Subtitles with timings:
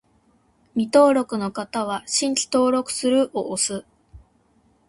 [0.73, 3.85] 未登録の方は、「新規登録する」を押す